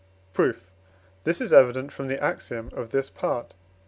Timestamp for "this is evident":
1.25-1.91